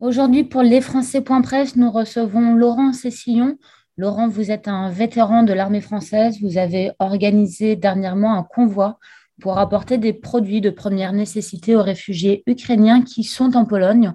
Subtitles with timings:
[0.00, 3.58] Aujourd'hui, pour lesfrançais.press, nous recevons Laurent Cessillon.
[3.96, 6.36] Laurent, vous êtes un vétéran de l'armée française.
[6.40, 9.00] Vous avez organisé dernièrement un convoi
[9.42, 14.12] pour apporter des produits de première nécessité aux réfugiés ukrainiens qui sont en Pologne.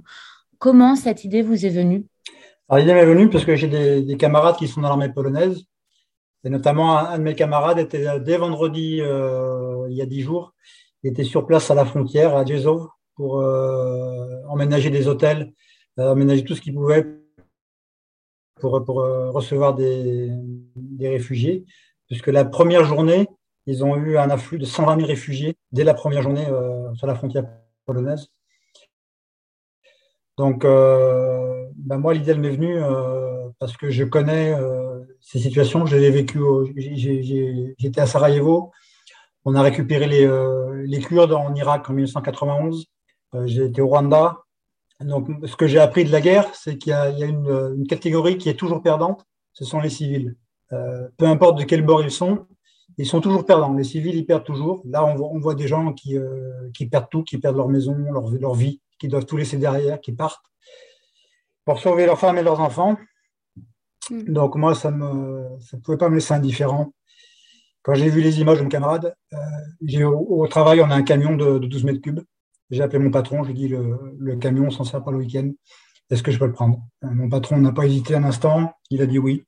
[0.57, 2.05] Comment cette idée vous est venue?
[2.73, 5.65] L'idée m'est venue parce que j'ai des, camarades qui sont dans l'armée polonaise.
[6.45, 10.53] Et notamment, un, de mes camarades était dès vendredi, euh, il y a dix jours,
[11.03, 15.51] il était sur place à la frontière, à Diezow, pour euh, emménager des hôtels
[15.97, 17.05] aménager tout ce qu'ils pouvaient
[18.59, 20.31] pour, euh, recevoir des,
[21.01, 21.65] réfugiés,
[22.07, 23.27] puisque la première journée,
[23.65, 27.07] ils ont eu un afflux de 120 000 réfugiés dès la première journée euh, sur
[27.07, 27.45] la frontière
[27.85, 28.27] polonaise.
[30.37, 32.79] Donc, euh, ben moi, l'idée m'est venue
[33.59, 34.55] parce que je connais
[35.21, 35.85] ces situations.
[35.85, 36.39] Je l'ai vécu.
[37.77, 38.71] J'étais à Sarajevo.
[39.45, 40.27] On a récupéré les,
[40.85, 42.87] les Kurdes en Irak en 1991.
[43.45, 44.43] J'ai été au Rwanda.
[45.03, 48.49] Donc, ce que j'ai appris de la guerre, c'est qu'il y a, une, catégorie qui
[48.49, 50.35] est toujours perdante, ce sont les civils.
[50.71, 52.47] Euh, peu importe de quel bord ils sont,
[52.97, 53.73] ils sont toujours perdants.
[53.73, 54.81] Les civils, ils perdent toujours.
[54.85, 58.29] Là, on voit, des gens qui, euh, qui, perdent tout, qui perdent leur maison, leur,
[58.29, 60.45] leur, vie, qui doivent tout laisser derrière, qui partent
[61.65, 62.97] pour sauver leurs femmes et leurs enfants.
[64.09, 64.33] Mm.
[64.33, 66.93] Donc, moi, ça ne ça pouvait pas me laisser indifférent.
[67.83, 71.35] Quand j'ai vu les images de mon camarade, euh, au, travail, on a un camion
[71.35, 72.21] de, de 12 mètres cubes.
[72.69, 75.17] J'ai appelé mon patron, je lui ai dit le, le camion s'en sert pas le
[75.17, 75.51] week-end.
[76.09, 76.81] Est-ce que je peux le prendre?
[77.03, 79.43] Euh, Mon patron n'a pas hésité un instant, il a dit oui.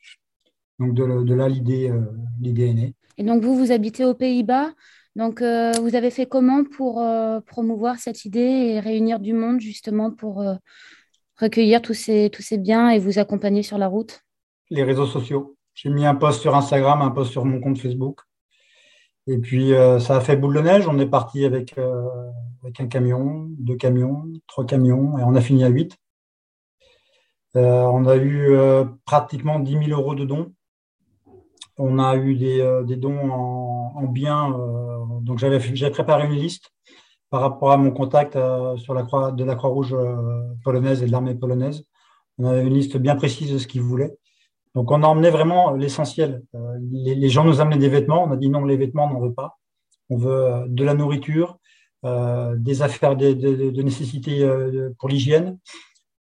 [0.79, 2.01] Donc de, là, l'idée, euh,
[2.39, 2.95] l'idée est née.
[3.17, 4.73] Et donc vous, vous habitez aux Pays-Bas.
[5.15, 7.01] Donc euh, vous avez fait comment pour
[7.45, 10.43] promouvoir cette idée et réunir du monde justement pour
[11.39, 14.21] recueillir tous ces, tous ces biens et vous accompagner sur la route?
[14.69, 15.55] Les réseaux sociaux.
[15.73, 18.19] J'ai mis un post sur Instagram, un post sur mon compte Facebook.
[19.27, 20.87] Et puis, euh, ça a fait boule de neige.
[20.87, 22.07] On est parti avec, euh,
[22.63, 25.97] avec un camion, deux camions, trois camions, et on a fini à huit.
[27.55, 28.55] Euh, on a eu
[29.05, 30.53] pratiquement 10 000 euros de dons.
[31.77, 34.49] On a eu des, des dons en, en biens.
[35.21, 35.59] donc, j'avais
[35.89, 36.71] préparé une liste
[37.29, 38.37] par rapport à mon contact
[38.77, 39.95] sur la croix, de la Croix-Rouge
[40.63, 41.83] polonaise et de l'armée polonaise.
[42.37, 44.17] On avait une liste bien précise de ce qu'ils voulaient.
[44.75, 46.43] Donc, on a emmené vraiment l'essentiel.
[46.53, 48.25] Euh, les, gens nous amenaient des vêtements.
[48.25, 49.57] On a dit non, les vêtements, on n'en veut pas.
[50.09, 51.57] On veut euh, de la nourriture,
[52.03, 54.47] euh, des affaires de, nécessité
[54.99, 55.57] pour l'hygiène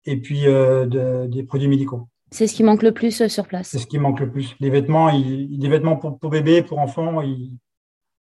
[0.07, 2.09] et puis des produits médicaux.
[2.31, 3.69] C'est ce qui manque le plus sur place.
[3.69, 4.55] C'est ce qui manque le plus.
[4.61, 7.59] Les vêtements, des vêtements pour, pour bébés, pour enfants, ils,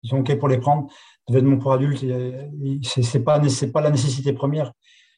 [0.03, 0.87] sont OK pour les prendre.
[1.29, 4.71] Des vêtements pour adultes, ce n'est pas, pas la nécessité première.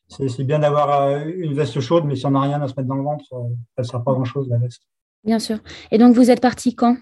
[0.07, 2.95] C'est bien d'avoir une veste chaude, mais si on n'a rien à se mettre dans
[2.95, 3.37] le ventre, ça
[3.79, 4.83] ne sert pas grand-chose, la veste.
[5.25, 5.57] Bien sûr.
[5.91, 6.97] Et donc, vous êtes parti quand?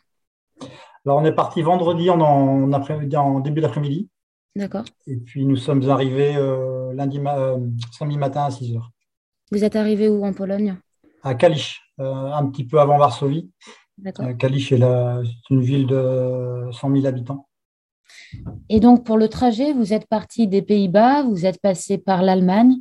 [1.05, 4.09] Alors, on est parti vendredi en, en, début d'après-midi.
[4.55, 4.85] D'accord.
[5.07, 7.57] Et puis, nous sommes arrivés euh, lundi, euh,
[7.91, 8.81] samedi matin à 6 h.
[9.51, 10.77] Vous êtes arrivé où en Pologne?
[11.21, 13.51] À Kalisz, euh, un petit peu avant Varsovie.
[13.97, 14.25] D'accord.
[14.37, 14.81] Kalisz est,
[15.49, 17.47] une ville de 100 000 habitants.
[18.69, 22.75] Et donc, pour le trajet, vous êtes parti des Pays-Bas, vous êtes passé par l'Allemagne.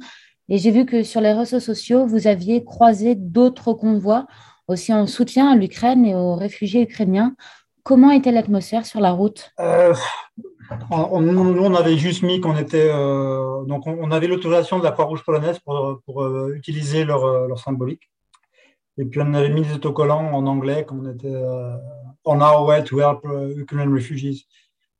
[0.48, 4.26] Et j'ai vu que sur les réseaux sociaux, vous aviez croisé d'autres convois
[4.72, 7.34] aussi en soutien à l'Ukraine et aux réfugiés ukrainiens.
[7.84, 9.52] Comment était l'atmosphère sur la route?
[9.58, 9.94] Euh,
[10.90, 12.90] on, avait juste mis qu'on était.
[12.90, 17.58] Euh, donc, on, avait l'autorisation de la Croix-Rouge polonaise pour, pour euh, utiliser leur, leur,
[17.58, 18.10] symbolique.
[18.98, 21.34] Et puis, on avait mis des autocollants en anglais, comme on était
[22.24, 23.24] On our way to help
[23.56, 24.46] Ukrainian refugees.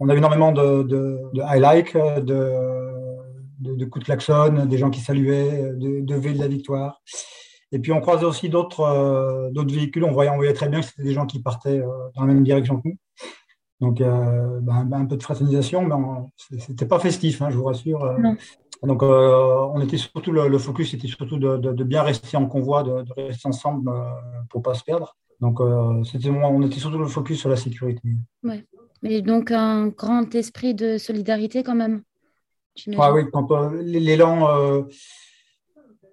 [0.01, 2.53] On avait énormément de, de, de I like, de,
[3.61, 7.01] de, coups de klaxon, des gens qui saluaient, de, de V de la victoire.
[7.73, 10.05] Et puis on croisait aussi d'autres euh, d'autres véhicules.
[10.05, 12.27] On voyait, on voyait très bien que c'était des gens qui partaient euh, dans la
[12.27, 12.97] même direction que nous.
[13.81, 17.65] Donc euh, ben, ben, un peu de fraternisation, mais c'était pas festif, hein, je vous
[17.65, 18.17] rassure.
[18.83, 23.49] Donc on était surtout le, focus, était surtout de, bien rester en convoi, de, rester
[23.49, 23.91] ensemble
[24.51, 25.17] pour pas se perdre.
[25.41, 25.61] Donc
[26.05, 28.03] c'était on était surtout le focus sur la sécurité.
[28.45, 28.65] Ouais.
[29.03, 32.03] Mais donc un grand esprit de solidarité quand même.
[32.87, 34.83] oui, quand l'élan euh,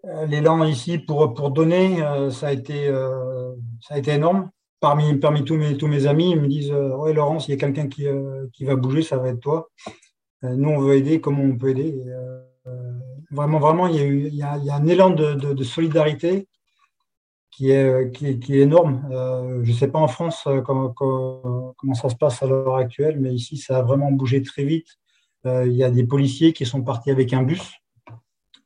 [0.04, 4.50] l'élan ici pour, donner, euh, ça, a été, euh, ça a été énorme.
[4.80, 8.06] Parmi, tous, mes, amis, ils me disent Ouais, Laurence, il y a quelqu'un qui,
[8.64, 9.70] va bouger, ça va être toi.
[10.42, 12.02] nous, on veut aider, comment on peut aider?
[13.30, 16.48] Vraiment, vraiment, il y a, eu, un élan de, solidarité
[17.52, 19.06] qui est, énorme.
[19.64, 23.58] je ne sais pas en France comment, ça se passe à l'heure actuelle, mais ici,
[23.58, 24.88] ça a vraiment bougé très vite.
[25.44, 27.79] il y a des policiers qui sont partis avec un bus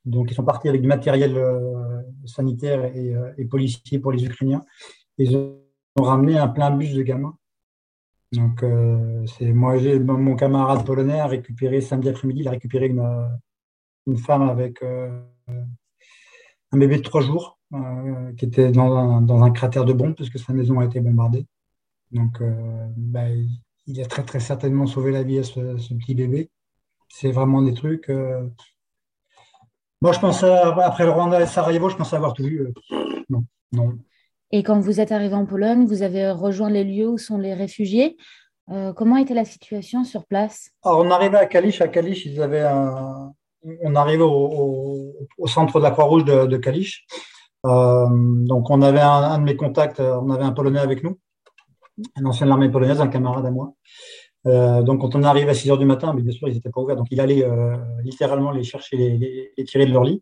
[0.05, 4.25] donc, ils sont partis avec du matériel euh, sanitaire et, euh, et, policier pour les
[4.25, 4.61] Ukrainiens.
[5.17, 5.55] Ils ont
[5.97, 7.37] ramené un plein bus de gamins.
[8.33, 13.07] Donc, euh, c'est moi, mon camarade polonais a récupéré samedi après-midi, il a récupéré une,
[14.07, 17.59] une femme avec un bébé de trois jours
[18.37, 20.99] qui était dans un, dans un, cratère de bombe parce que sa maison a été
[20.99, 21.45] bombardée.
[22.11, 22.41] Donc,
[22.97, 23.27] bah,
[23.85, 25.59] il a très très certainement sauvé la vie à ce,
[25.93, 26.49] petit bébé.
[27.09, 28.09] C'est vraiment des trucs.
[30.03, 32.67] Moi, je pense après le Rwanda et Sarajevo, je pense avoir tout vu.
[33.29, 33.93] non, non.
[34.51, 37.53] Et quand vous êtes arrivé en Pologne, vous avez rejoint les lieux où sont les
[37.53, 38.17] réfugiés.
[38.69, 40.71] Euh, comment était la situation sur place?
[40.83, 41.79] Alors, on arrivait à Kalisz.
[41.79, 43.31] À Kalisz, ils avaient un...
[43.81, 45.15] on arrivait au,
[45.45, 47.05] centre de la Croix-Rouge de, de Kalisz.
[47.65, 51.17] Euh, donc, on avait un, de mes contacts, on avait un Polonais avec nous,
[52.17, 53.73] un ancien de l'armée polonaise, un camarade à moi.
[54.45, 56.69] Euh, donc, quand on arrive à 6 heures du matin, mais bien sûr, ils n'étaient
[56.69, 56.97] pas ouverts.
[56.97, 57.45] Donc, il allait
[58.03, 60.21] littéralement les chercher, les, tirer de leur lit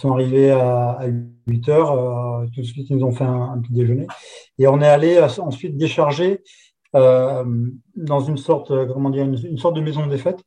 [0.00, 1.06] sont arrivés à,
[1.46, 1.92] 8 heures.
[1.92, 4.06] Euh, tout de suite, ils nous ont fait un, petit déjeuner.
[4.58, 6.42] Et on est allé euh, ensuite décharger
[6.96, 7.44] euh,
[7.94, 10.42] dans une sorte, comment dire, une, sorte de maison des fêtes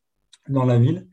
[0.49, 1.07] dans la ville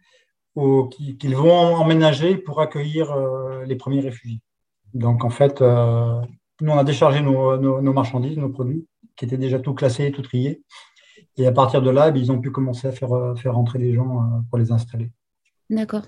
[0.90, 3.17] qu'ils vont emménager pour accueillir
[3.64, 4.40] les premiers réfugiés.
[4.93, 8.84] Donc, en fait, nous, on a déchargé nos, marchandises, nos produits,
[9.17, 10.62] qui étaient déjà tout classés, tout triés.
[11.41, 13.95] Et à partir de là, eh ils ont pu commencer à faire, faire rentrer les
[13.95, 15.11] gens pour les installer.
[15.71, 16.03] D'accord.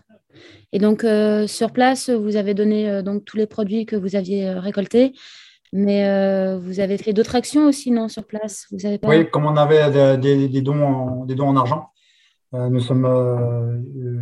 [0.72, 4.16] Et donc, euh, sur place, vous avez donné euh, donc, tous les produits que vous
[4.16, 5.14] aviez euh, récoltés,
[5.72, 6.02] mais
[6.58, 8.66] vous avez fait d'autres actions aussi, non, sur place?
[8.70, 11.88] Vous avez Oui, comme on avait des, dons, en, des dons en argent,
[12.52, 13.08] nous sommes,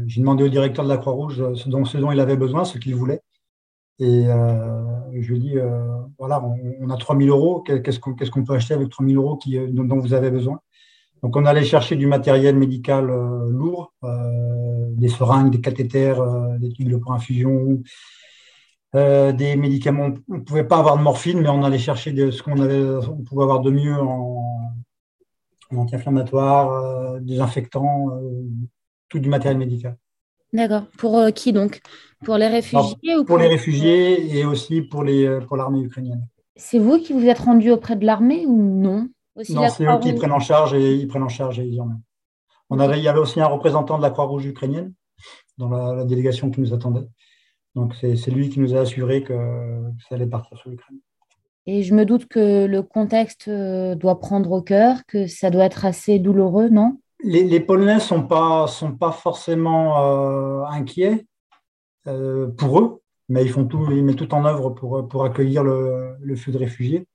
[0.07, 2.79] j'ai demandé au directeur de la Croix-Rouge ce dont, ce dont il avait besoin, ce
[2.79, 3.21] qu'il voulait.
[3.99, 5.57] Et je lui ai dit,
[6.21, 6.41] voilà,
[6.81, 9.99] on, a 3 000 euros, qu'est-ce qu'on peut acheter avec 3 000 euros qui, dont
[9.99, 10.61] vous avez besoin?
[11.23, 16.57] Donc, on allait chercher du matériel médical euh, lourd, euh, des seringues, des cathéters, euh,
[16.59, 17.83] des tubes pour infusion,
[18.95, 20.15] des médicaments.
[20.29, 22.83] On ne pouvait pas avoir de morphine, mais on allait chercher de, ce qu'on avait,
[22.83, 24.43] on pouvait avoir de mieux en,
[25.77, 28.09] anti-inflammatoire, des infectants,
[29.09, 29.97] tout du matériel médical.
[30.53, 30.87] D'accord.
[30.99, 31.81] Pour qui donc?
[32.25, 36.27] Pour les réfugiés ou pour, les réfugiés et aussi pour les pour l'armée ukrainienne.
[36.57, 39.09] C'est vous qui vous êtes rendu auprès de l'armée ou non?
[39.49, 42.03] Non, c'est eux qui prennent en charge et ils prennent en charge et ils emmènent.
[42.71, 44.93] On avait, il y avait aussi un représentant de la Croix-Rouge ukrainienne
[45.59, 47.07] dans la, délégation qui nous attendait.
[47.75, 49.35] Donc c'est lui qui nous a assuré que,
[50.09, 50.99] ça allait partir sur l'Ukraine.
[51.67, 55.65] Et je me doute que le contexte euh, doit prendre au cœur, que ça doit
[55.65, 56.99] être assez douloureux, non?
[57.23, 61.27] Les, Polonais ne sont pas, sont pas forcément euh, inquiets
[62.07, 65.63] euh, pour eux, mais ils, font tout, ils mettent tout en œuvre pour, pour accueillir
[65.63, 67.07] le, le flux de réfugiés.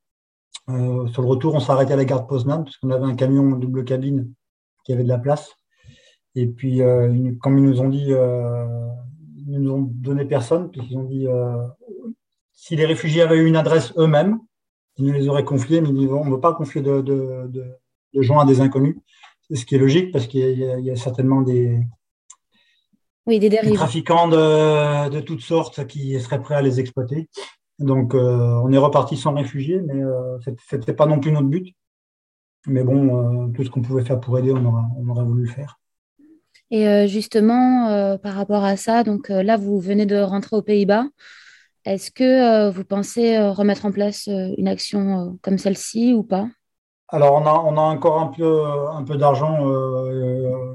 [0.69, 3.06] Euh, sur le retour, on s'est arrêté à la gare de Poznan parce qu'on avait
[3.06, 4.31] un camion double cabine
[4.84, 5.56] qui avait de la place.
[6.36, 8.66] Et puis, euh, comme ils nous ont dit, euh,
[9.48, 11.28] ils nous ont donné personne, puisqu'ils ont dit
[12.54, 14.40] si les réfugiés avaient eu une adresse eux-mêmes,
[14.98, 17.50] ils nous les auraient confiés, mais ils on ne veut pas confier de, de,
[18.13, 18.96] de, gens à des inconnus.
[19.42, 21.80] C'est ce qui est logique parce qu'il y, a certainement des,
[23.28, 27.28] oui, des, des trafiquants de, toutes sortes qui seraient prêts à les exploiter.
[27.80, 31.48] Donc, euh, on est reparti sans réfugiés, mais euh, ce n'était pas non plus notre
[31.48, 31.75] but.
[32.68, 35.51] Mais bon, euh, tout ce qu'on pouvait faire pour aider, on aurait, on voulu le
[35.51, 35.80] faire.
[36.72, 41.06] Et justement, par rapport à ça, donc là, vous venez de rentrer aux Pays-Bas.
[41.86, 46.48] Est-ce que vous pensez remettre en place une action comme celle-ci ou pas?
[47.10, 49.60] Alors, on a, on a encore un peu, un peu d'argent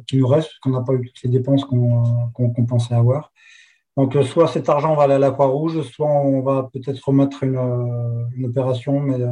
[0.06, 3.32] qui nous reste, parce qu'on n'a pas eu toutes les dépenses qu'on pensait avoir.
[4.00, 7.42] Donc, euh, soit cet argent va aller à la Croix-Rouge, soit on va peut-être remettre
[7.42, 9.28] une, euh, opération, mais euh,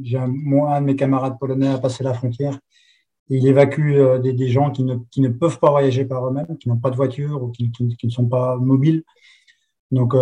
[0.00, 2.60] j'ai un, de mes camarades polonais a passé la frontière.
[3.28, 6.96] Il évacue des, gens qui ne, peuvent pas voyager par eux-mêmes, qui n'ont pas de
[6.96, 7.72] voiture ou qui,
[8.04, 9.02] ne sont pas mobiles.
[9.90, 10.12] Donc,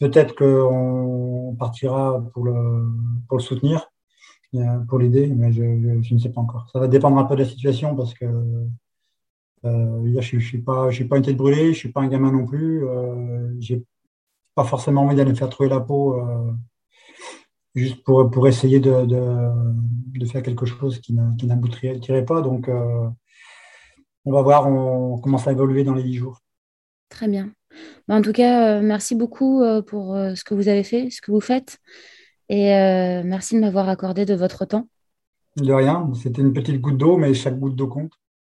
[0.00, 2.88] peut-être qu'on partira pour le,
[3.28, 3.86] pour le soutenir,
[4.88, 5.62] pour l'aider, mais je,
[6.02, 6.68] je, ne sais pas encore.
[6.72, 8.26] Ça va dépendre un peu de la situation parce que
[9.64, 12.32] euh, je ne suis, pas, pas une tête brûlée, je ne suis pas un gamin
[12.32, 12.86] non plus.
[12.86, 13.84] Euh, j'ai
[14.54, 16.52] pas forcément envie d'aller me faire trouver la peau euh,
[17.74, 22.40] juste pour, pour essayer de, de, faire quelque chose qui n'aboutirait pas.
[22.42, 23.08] Donc, euh,
[24.24, 26.40] on va voir, on, commence à évoluer dans les dix jours.
[27.08, 27.52] Très bien.
[28.08, 31.78] En tout cas, merci beaucoup pour ce que vous avez fait, ce que vous faites.
[32.48, 32.68] Et
[33.24, 34.86] merci de m'avoir accordé de votre temps.
[35.56, 38.12] De rien, c'était une petite goutte d'eau, mais chaque goutte d'eau compte.